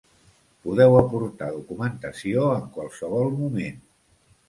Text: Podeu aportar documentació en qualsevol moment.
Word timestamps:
Podeu 0.67 0.97
aportar 1.01 1.51
documentació 1.59 2.49
en 2.57 2.67
qualsevol 2.79 3.33
moment. 3.47 3.83